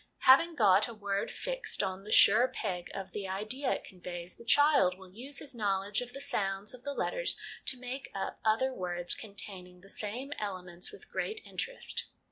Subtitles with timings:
[0.21, 4.43] Having got a word fixed on the sure peg of the idea it conveys, the
[4.43, 8.73] child will use his knowledge of the sounds of the letters to make up other
[8.73, 12.05] words contain ing the same elements with great interest.